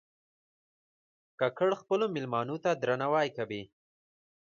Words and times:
کاکړي 1.39 1.75
خپلو 1.81 2.05
مېلمنو 2.15 2.55
ته 2.63 2.71
درناوی 2.81 3.29
کوي. 3.37 3.63